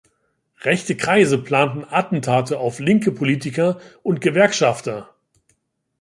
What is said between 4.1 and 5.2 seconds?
Gewerkschafter.